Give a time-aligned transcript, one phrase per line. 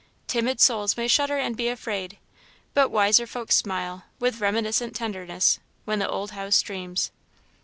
[0.25, 2.17] Timid souls may shudder and be afraid,
[2.73, 7.11] but wiser folk smile, with reminiscent tenderness, when the old house dreams.